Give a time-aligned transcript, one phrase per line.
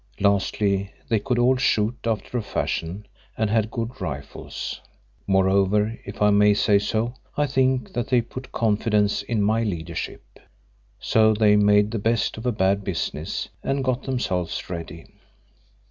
[0.19, 3.05] Lastly, they could all shoot after a fashion
[3.37, 4.81] and had good rifles;
[5.27, 10.23] moreover if I may say so, I think that they put confidence in my leadership.
[10.99, 15.05] So they made the best of a bad business and got themselves ready.